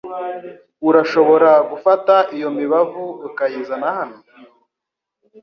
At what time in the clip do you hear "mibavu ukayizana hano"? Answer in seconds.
2.57-4.17